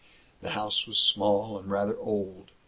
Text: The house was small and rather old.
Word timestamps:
The 0.41 0.49
house 0.49 0.87
was 0.87 0.97
small 0.97 1.59
and 1.59 1.69
rather 1.69 1.95
old. 1.99 2.49